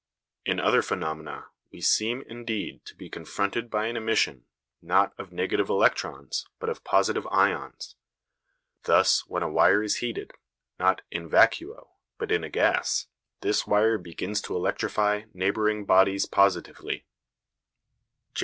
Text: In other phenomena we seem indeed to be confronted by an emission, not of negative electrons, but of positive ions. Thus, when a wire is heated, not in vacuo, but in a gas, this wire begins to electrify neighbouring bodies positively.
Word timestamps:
In 0.47 0.59
other 0.59 0.81
phenomena 0.81 1.49
we 1.71 1.79
seem 1.79 2.23
indeed 2.23 2.83
to 2.85 2.95
be 2.95 3.07
confronted 3.07 3.69
by 3.69 3.85
an 3.85 3.95
emission, 3.95 4.45
not 4.81 5.13
of 5.19 5.31
negative 5.31 5.69
electrons, 5.69 6.47
but 6.57 6.69
of 6.71 6.83
positive 6.83 7.27
ions. 7.29 7.95
Thus, 8.85 9.27
when 9.27 9.43
a 9.43 9.47
wire 9.47 9.83
is 9.83 9.97
heated, 9.97 10.31
not 10.79 11.03
in 11.11 11.29
vacuo, 11.29 11.89
but 12.17 12.31
in 12.31 12.43
a 12.43 12.49
gas, 12.49 13.09
this 13.41 13.67
wire 13.67 13.99
begins 13.99 14.41
to 14.41 14.55
electrify 14.55 15.25
neighbouring 15.35 15.85
bodies 15.85 16.25
positively. 16.25 17.05